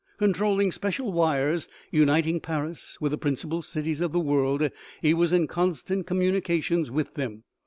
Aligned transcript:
Con 0.17 0.33
trolling 0.33 0.71
special 0.73 1.11
wires 1.11 1.69
uniting 1.91 2.39
Paris 2.39 2.97
with 2.99 3.11
the 3.11 3.19
principal 3.19 3.61
cities 3.61 4.01
of 4.01 4.11
the 4.11 4.19
world, 4.19 4.67
he 4.99 5.13
was 5.13 5.31
in 5.31 5.45
constant 5.45 6.07
communication 6.07 6.83
with 6.91 7.13
them. 7.13 7.43